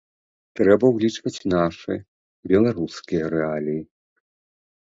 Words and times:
Трэба 0.59 0.85
ўлічваць 0.95 1.39
нашы, 1.55 1.93
беларускія 2.53 3.23
рэаліі. 3.35 3.81